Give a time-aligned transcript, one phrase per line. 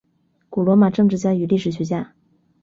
[0.49, 2.11] 古罗马政治家与历史学家。